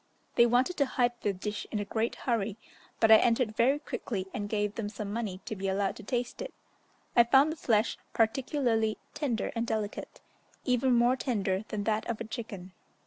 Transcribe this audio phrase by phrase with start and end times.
[0.33, 2.57] They wanted to hide the dish in a great hurry,
[2.99, 6.41] but I entered very quickly and gave them some money to be allowed to taste
[6.41, 6.55] it.
[7.15, 10.19] I found the flesh particularly tender and delicate,
[10.65, 12.71] even more tender than that of a chicken.